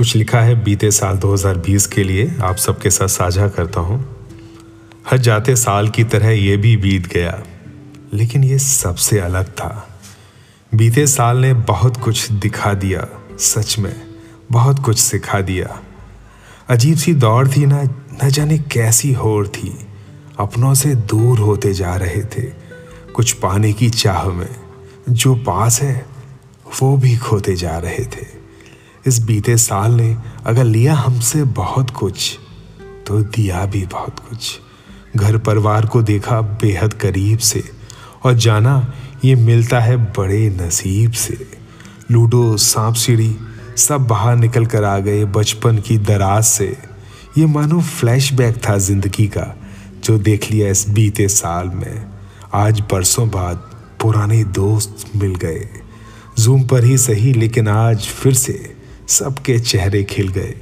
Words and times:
कुछ 0.00 0.16
लिखा 0.16 0.40
है 0.40 0.64
बीते 0.64 0.90
साल 0.90 1.16
2020 1.16 1.86
के 1.86 2.04
लिए, 2.04 2.36
आप 2.42 2.56
सबके 2.56 2.90
साथ 2.90 3.08
साझा 3.08 3.48
करता 3.48 3.80
हूँ। 3.80 4.26
हर 5.10 5.18
जाते 5.18 5.56
साल 5.56 5.88
की 5.88 6.04
तरह 6.04 6.28
ये 6.28 6.56
भी 6.56 6.76
बीत 6.76 7.06
गया, 7.06 7.42
लेकिन 8.12 8.44
ये 8.44 8.58
सबसे 8.58 9.18
अलग 9.18 9.44
था। 9.44 9.98
बीते 10.74 11.06
साल 11.06 11.36
ने 11.36 11.54
बहुत 11.54 11.96
कुछ 11.96 12.32
दिखा 12.32 12.74
दिया, 12.74 13.08
सच 13.38 13.78
में, 13.78 14.02
बहुत 14.52 14.78
कुछ 14.78 14.98
सिखा 14.98 15.40
दिया। 15.40 15.82
अजीब 16.68 16.96
सी 16.96 17.14
दौड़ 17.14 17.48
थी, 17.48 17.66
ना, 17.66 17.82
न 18.24 18.28
जाने 18.28 18.58
कैसी 18.58 19.12
होड़ 19.12 19.46
थी। 19.46 19.86
अपनों 20.38 20.74
से 20.74 20.94
दूर 20.94 21.38
होते 21.38 21.74
जा 21.74 21.96
रहे 21.96 22.22
थे, 22.22 22.42
कुछ 23.14 23.32
पाने 23.32 23.72
की 23.72 23.90
चाह 23.90 24.28
में। 24.28 24.56
जो 25.08 25.34
पास 25.34 25.82
है, 25.82 26.06
वो 26.82 26.96
भी 26.96 27.16
खोते 27.16 27.56
जा 27.56 27.78
रहे 27.78 28.04
थे। 28.04 28.39
इस 29.06 29.18
बीते 29.22 29.56
साल 29.56 29.92
ने 29.92 30.16
अगर 30.46 30.64
लिया 30.64 30.94
हमसे 30.94 31.42
बहुत 31.54 31.90
कुछ 31.90 32.38
तो 33.06 33.20
दिया 33.26 33.64
भी 33.66 33.84
बहुत 33.86 34.18
कुछ। 34.20 34.58
घर 35.16 35.36
परिवार 35.38 35.86
को 35.86 36.02
देखा 36.02 36.40
बेहद 36.40 36.92
करीब 36.94 37.38
से, 37.38 37.62
और 38.24 38.34
जाना 38.34 38.92
ये 39.24 39.34
मिलता 39.34 39.80
है 39.80 39.96
बड़े 39.96 40.48
नसीब 40.50 41.12
से। 41.12 41.46
लूडो, 42.10 42.56
सांप 42.56 42.94
सीढ़ी, 42.94 43.34
सब 43.76 44.06
बाहर 44.06 44.36
निकल 44.36 44.66
कर 44.66 44.84
आ 44.84 44.98
गए 44.98 45.24
बचपन 45.24 45.78
की 45.78 45.96
दराज 45.98 46.44
से। 46.44 46.76
ये 47.38 47.46
मानो 47.46 47.80
फ्लैशबैक 47.80 48.56
था 48.68 48.76
ज़िंदगी 48.78 49.26
का, 49.28 49.54
जो 50.04 50.18
देख 50.18 50.50
लिया 50.50 50.68
इस 50.68 50.88
बीते 50.88 51.28
साल 51.28 51.68
में। 51.68 52.06
आज 52.54 52.80
बरसों 52.92 53.28
बाद 53.30 53.56
पुराने 54.00 54.42
दोस्त 54.44 55.06
मिल 55.16 55.34
गए। 55.34 55.68
जूम 56.38 56.62
पर 56.62 56.84
ही 56.84 56.98
सही, 56.98 57.32
लेकिन 57.32 57.68
आज 57.68 58.06
फिर 58.08 58.34
से 58.34 58.52
सबके 59.10 59.58
चेहरे 59.60 60.02
खिल 60.04 60.28
गए। 60.28 60.54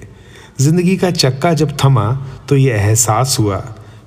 ज़िंदगी 0.60 0.96
का 0.96 1.10
चक्का 1.12 1.52
जब 1.54 1.76
थमा 1.76 2.12
तो 2.48 2.56
ये 2.56 2.72
एहसास 2.72 3.36
हुआ, 3.40 3.62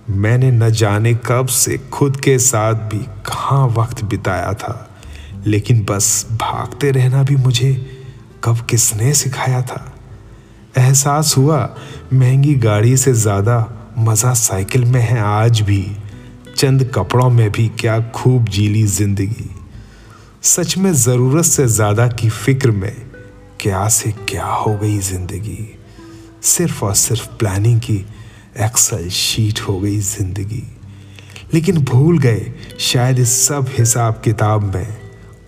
मैंने 0.10 0.52
न 0.52 0.70
जाने 0.72 1.14
कब 1.26 1.48
से 1.48 1.78
खुद 1.94 2.20
के 2.20 2.38
साथ 2.40 2.90
भी 2.90 3.00
कहाँ 3.26 3.68
वक्त 3.78 4.04
बिताया 4.04 4.54
था। 4.54 4.88
लेकिन 5.48 5.84
बस 5.90 6.26
भागते 6.32 6.92
रहना 6.92 7.24
भी 7.24 7.36
मुझे 7.38 7.74
कब 8.44 8.66
किसने 8.70 9.14
सिखाया 9.14 9.62
था। 9.62 9.86
एहसास 10.78 11.34
हुआ, 11.38 11.70
महँगी 12.14 12.56
गाड़ी 12.56 12.98
से 12.98 13.14
ज़्यादा 13.14 13.94
मज़ा 13.98 14.34
साइकिल 14.34 14.86
में 14.86 15.02
है 15.02 15.20
आज 15.20 15.62
भी। 15.62 15.86
चंद 16.58 16.84
कपड़ों 16.96 17.30
में 17.30 17.50
भी 17.52 17.68
क्या 17.80 18.00
खूब 18.12 18.48
जीली 18.48 18.84
ज़िंदगी। 18.88 19.50
सच 20.44 20.78
में 20.78 20.92
ज़रूरत 20.94 21.46
से 21.46 21.68
ज़्यादा 21.68 22.08
की 22.10 22.30
फ़िक्र 22.30 22.72
में 22.72 22.94
क्या 23.62 23.88
से 23.90 24.12
क्या 24.30 24.46
हो 24.46 24.74
गई 24.78 24.98
ज़िंदगी। 25.00 25.68
सिर्फ़ 26.44 26.84
और 26.86 26.94
सिर्फ़ 26.96 27.28
प्लानिंग 27.40 27.80
की 27.80 27.96
एक्सल 28.60 29.08
शीट 29.10 29.60
हो 29.60 29.80
गई 29.80 29.98
ज़िंदगी। 30.00 30.64
लेकिन 31.54 31.78
भूल 31.84 32.18
गए, 32.20 32.52
शायद 32.80 33.20
इस 33.20 33.32
सब 33.48 33.68
हिसाब 33.70 34.22
किताब 34.26 34.64
में 34.76 34.98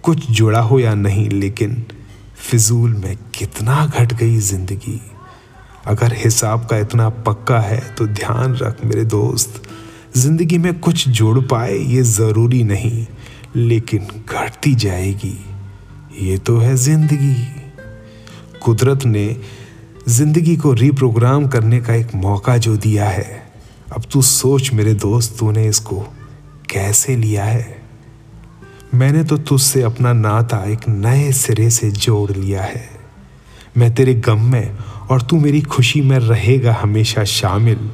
कुछ 0.03 0.30
जुड़ा 0.31 0.59
हो 0.61 0.80
या 0.80 0.94
नहीं, 0.95 1.30
लेकिन 1.30 1.86
फिजूल 2.39 2.94
में 2.94 3.16
कितना 3.36 3.86
घट 3.88 4.14
गई 4.14 4.38
ज़िंदगी। 4.41 5.00
अगर 5.88 6.14
हिसाब 6.16 6.67
का 6.67 6.78
इतना 6.78 7.09
पक्का 7.25 7.59
है 7.59 7.80
तो 7.95 8.08
ध्यान 8.08 8.56
रख 8.56 8.84
मेरे 8.86 9.06
दोस्त, 9.08 9.61
ज़िंदगी 10.17 10.58
में 10.58 10.73
कुछ 10.80 11.08
जोड़ 11.09 11.39
पाए 11.41 11.78
ये 11.78 12.02
ज़रूरी 12.03 12.64
नहीं, 12.66 13.06
लेकिन 13.56 14.08
घटती 14.30 14.75
जाएगी। 14.78 15.38
ये 16.22 16.38
तो 16.38 16.58
है 16.59 16.75
ज़िंदगी। 16.78 17.62
कुदरत 18.63 19.06
ने 19.06 19.38
ज़िंदगी 20.07 20.57
को 20.57 20.74
रिप्रोग्राम 20.74 21.47
करने 21.47 21.81
का 21.81 21.94
एक 21.94 22.16
मौका 22.16 22.57
जो 22.57 22.78
दिया 22.78 23.06
है। 23.06 23.53
अब 23.96 24.03
तू 24.12 24.22
सोच 24.22 24.74
मेरे 24.74 24.94
दोस्त, 24.94 25.40
तूने 25.40 25.68
इसको 25.68 26.00
कैसे 26.69 27.16
लिया 27.16 27.46
है? 27.46 27.84
मैंने 28.94 29.24
तो 29.24 29.38
तुझसे 29.38 29.81
अपना 29.81 30.13
नाता 30.13 30.63
एक 30.66 30.79
नए 30.88 31.31
सिरे 31.31 31.69
से 31.69 31.91
जोड़ 31.91 32.31
लिया 32.31 32.62
है। 32.62 32.90
मैं 33.78 33.96
तेरे 33.96 34.13
गम 34.13 34.51
में 34.51 34.78
और 35.09 35.22
तू 35.22 35.40
मेरी 35.40 35.62
खुशी 35.62 36.01
में 36.01 36.19
रहेगा 36.19 36.74
हमेशा 36.74 37.24
शामिल। 37.24 37.91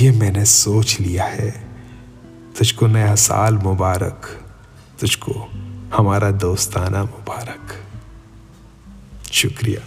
ये 0.00 0.10
मैंने 0.10 0.44
सोच 0.44 1.00
लिया 1.00 1.24
है। 1.24 1.50
तुझको 2.58 2.86
नया 2.86 3.14
साल 3.14 3.54
मुबारक। 3.54 4.26
तुझको 5.00 5.50
हमारा 5.96 6.30
दोस्ताना 6.30 7.04
मुबारक। 7.04 7.81
शुक्रिया। 9.32 9.80